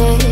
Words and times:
veces 0.00 0.08
las 0.08 0.18
que 0.18 0.31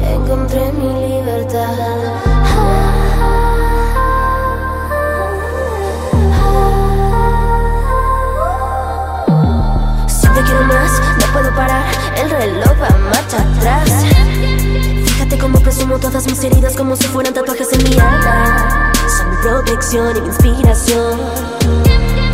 Encontré 0.00 0.72
mi 0.72 1.08
libertad. 1.08 1.74
Siempre 10.06 10.42
quiero 10.42 10.64
más, 10.64 11.02
no 11.20 11.32
puedo 11.34 11.54
parar, 11.54 11.84
el 12.16 12.30
reloj 12.30 12.72
va 12.80 12.96
marcha 13.10 13.42
atrás. 13.42 13.90
Fíjate 15.04 15.38
cómo 15.38 15.60
presumo 15.60 15.98
todas 15.98 16.24
mis 16.26 16.42
heridas 16.42 16.74
como 16.76 16.96
si 16.96 17.04
fueran 17.08 17.34
tatuajes 17.34 17.70
en 17.74 17.84
mi 17.84 17.98
alma. 17.98 18.90
Son 19.18 19.28
mi 19.28 19.36
protección 19.36 20.16
y 20.16 20.20
mi 20.22 20.28
inspiración. 20.28 21.20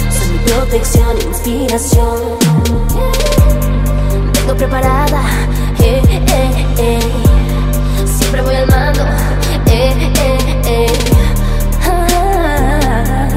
Son 0.09 0.33
mi 0.33 0.39
protección 0.47 1.17
y 1.21 1.25
mi 1.25 1.31
inspiración. 1.33 3.14
Preparada, 4.53 5.23
eh, 5.81 6.01
eh, 6.11 6.67
eh. 6.79 7.01
Siempre 8.07 8.41
voy 8.43 8.55
al 8.55 8.67
mando. 8.69 9.03
Ay, 11.83 13.29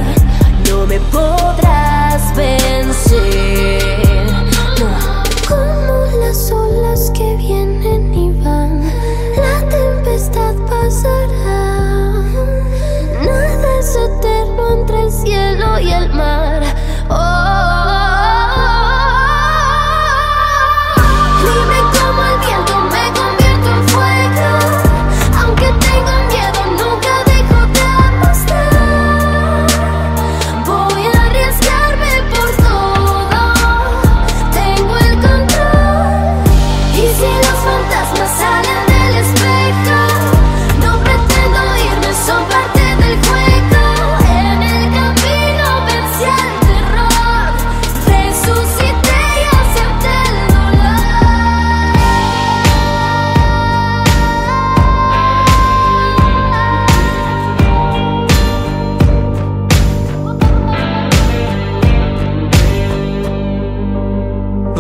no 0.69 0.85
me 0.85 0.99
podrás 0.99 2.35
vencer. 2.35 3.81
No. 4.79 5.23
Como 5.47 6.05
las 6.21 6.51
olas 6.51 7.09
que 7.11 7.35
vienen 7.37 8.13
y 8.13 8.31
van, 8.43 8.83
la 9.37 9.67
tempestad 9.69 10.53
pasará. 10.69 12.21
Nada 13.25 13.79
es 13.79 13.95
eterno 13.95 14.73
entre 14.73 15.01
el 15.03 15.11
cielo 15.11 15.79
y 15.79 15.91
el 15.91 16.13
mar. 16.13 16.46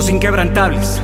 Inquebrantables. 0.09 1.01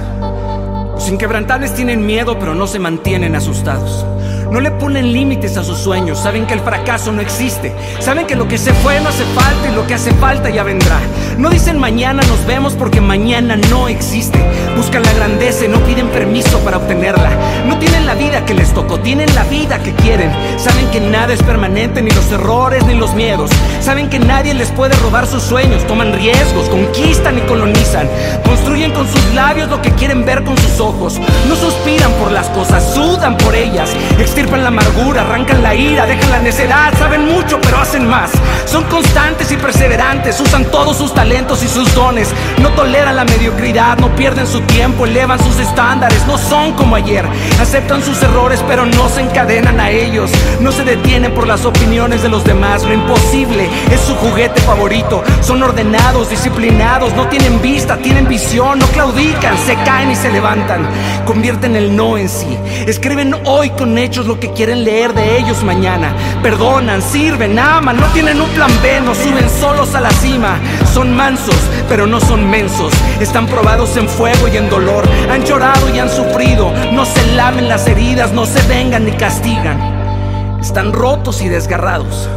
Los 0.94 1.10
inquebrantables 1.10 1.74
tienen 1.74 2.06
miedo 2.06 2.40
pero 2.40 2.56
no 2.56 2.68
se 2.68 2.80
mantienen 2.80 3.36
asustados. 3.36 4.06
No 4.50 4.62
le 4.62 4.72
ponen 4.72 5.12
límites 5.12 5.58
a 5.58 5.64
sus 5.64 5.80
sueños, 5.80 6.20
saben 6.20 6.46
que 6.46 6.54
el 6.54 6.60
fracaso 6.60 7.12
no 7.12 7.22
existe, 7.22 7.74
saben 8.00 8.28
que 8.28 8.36
lo 8.36 8.48
que 8.48 8.58
se 8.58 8.72
fue 8.72 9.00
no 9.02 9.10
hace 9.10 9.26
falta 9.26 9.70
y 9.70 9.76
lo 9.76 9.86
que 9.88 9.96
hace 9.96 10.12
falta 10.14 10.50
ya 10.50 10.64
vendrá. 10.64 11.00
No 11.38 11.50
dicen 11.50 11.80
mañana 11.80 12.22
nos 12.24 12.46
vemos 12.46 12.76
porque 12.76 13.02
mañana 13.02 13.58
no 13.70 13.88
existe. 13.88 14.40
Buscan 14.76 15.04
la 15.04 15.14
grandeza 15.14 15.66
y 15.66 15.68
no 15.68 15.80
piden 15.80 16.08
permiso 16.10 16.60
para 16.60 16.78
obtenerla. 16.78 17.30
No 17.68 17.78
tienen 17.78 18.06
la 18.06 18.16
vida 18.16 18.44
que 18.46 18.54
les 18.54 18.74
tocó, 18.74 19.00
tienen 19.00 19.34
la 19.36 19.44
vida 19.44 19.80
que 19.80 19.94
quieren. 19.94 20.32
Saben 20.58 20.90
que 20.92 21.00
nada 21.00 21.34
es 21.34 21.44
permanente, 21.44 22.02
ni 22.02 22.10
los 22.10 22.32
errores 22.32 22.84
ni 22.86 22.96
los 22.96 23.14
miedos. 23.14 23.52
Saben 23.82 24.10
que 24.10 24.20
nadie 24.20 24.54
les 24.54 24.70
puede 24.72 24.96
robar 24.98 25.28
sus 25.28 25.44
sueños, 25.44 25.86
toman 25.86 26.14
riesgos, 26.14 26.70
conquistan 26.70 27.38
y 27.38 27.42
colonizan. 27.42 28.10
Construyen 28.46 28.92
con 28.94 29.08
sus 29.08 29.34
labios 29.34 29.70
lo 29.70 29.82
que 29.82 29.92
quieren 29.92 30.26
ver 30.26 30.44
con 30.44 30.58
sus 30.58 30.80
ojos. 30.80 31.20
No 31.48 31.56
suspiran 31.56 32.12
por 32.14 32.32
las 32.32 32.48
cosas, 32.50 32.94
sudan 32.94 33.38
por 33.38 33.56
ellas. 33.56 33.92
Extirpan 34.18 34.64
la 34.64 34.70
amargura, 34.70 35.22
arrancan 35.22 35.62
la 35.62 35.76
ira, 35.76 36.06
dejan 36.06 36.32
la 36.32 36.40
necedad. 36.40 36.94
Saben 36.98 37.32
mucho, 37.32 37.60
pero 37.62 37.78
hacen 37.78 38.08
más. 38.08 38.32
Son 38.66 38.84
constantes 38.86 39.52
y 39.52 39.58
perseverantes, 39.58 40.40
usan 40.40 40.66
todos 40.66 40.98
sus 40.98 41.14
talentos 41.14 41.64
y 41.64 41.68
sus 41.68 41.94
dones. 41.94 42.30
No 42.60 42.70
toleran 42.70 43.16
la 43.16 43.26
mediocridad, 43.26 43.98
no 43.98 44.16
pierden 44.16 44.48
su 44.48 44.63
tiempo, 44.68 45.06
elevan 45.06 45.40
sus 45.44 45.60
estándares. 45.60 46.26
No 46.28 46.38
son 46.38 46.74
como 46.74 46.96
ayer, 46.96 47.26
aceptan 47.60 48.04
sus 48.04 48.22
errores, 48.24 48.64
pero 48.68 48.86
no 48.86 49.10
se 49.10 49.22
encadenan 49.22 49.80
a 49.80 49.90
ellos. 49.90 50.32
No 50.60 50.72
se 50.72 50.84
detienen 50.84 51.34
por 51.34 51.48
las 51.48 51.66
opiniones 51.66 52.24
de 52.24 52.30
los 52.30 52.44
demás. 52.44 52.84
Lo 52.84 52.94
imposible 52.94 53.68
es 53.92 54.00
su 54.02 54.16
juguete 54.16 54.62
favorito. 54.62 55.24
Son 55.42 55.62
ordenados, 55.62 56.30
disciplinados, 56.30 57.14
no 57.16 57.28
tienen 57.28 57.62
vista, 57.62 57.98
tienen 57.98 58.28
visión, 58.28 58.80
no 58.80 58.86
claudican, 58.88 59.58
se 59.66 59.76
caen 59.84 60.12
y 60.12 60.16
se 60.16 60.32
levantan. 60.32 60.88
Convierten 61.26 61.76
el 61.76 61.96
no 61.96 62.18
en 62.18 62.30
sí. 62.30 62.58
Escriben 62.88 63.36
hoy 63.46 63.70
con 63.72 63.98
hechos 63.98 64.26
lo 64.26 64.40
que 64.40 64.52
quieren 64.52 64.84
leer 64.84 65.14
de 65.14 65.38
ellos 65.38 65.64
mañana. 65.64 66.14
Perdonan, 66.42 67.02
sirven, 67.02 67.58
aman, 67.60 67.98
no 67.98 68.08
tienen 68.08 68.40
un 68.40 68.50
plan 68.50 68.72
B, 68.82 69.02
no 69.02 69.14
suben 69.16 69.50
solos 69.50 69.96
a 69.96 70.02
la 70.02 70.12
cima. 70.12 70.60
Son 70.94 71.16
mansos, 71.16 71.58
pero 71.90 72.06
no 72.06 72.20
son 72.20 72.48
mensos. 72.48 72.94
Están 73.20 73.48
probados 73.48 73.98
en 73.98 74.08
fuego 74.08 74.48
y 74.48 74.58
en 74.58 74.70
dolor. 74.70 75.04
Han 75.32 75.44
llorado 75.44 75.90
y 75.90 75.98
han 75.98 76.08
sufrido. 76.08 76.72
No 76.92 77.04
se 77.04 77.26
lamen 77.34 77.68
las 77.68 77.88
heridas, 77.88 78.32
no 78.32 78.46
se 78.46 78.62
vengan 78.68 79.06
ni 79.06 79.12
castigan. 79.14 80.60
Están 80.62 80.94
rotos 80.94 81.42
y 81.42 81.50
desgarrados. 81.50 82.30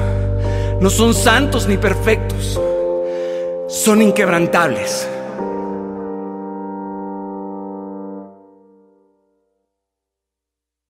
No 0.81 0.89
son 0.89 1.13
santos 1.13 1.67
ni 1.67 1.77
perfectos. 1.77 2.59
Son 3.69 4.01
inquebrantables. 4.01 5.07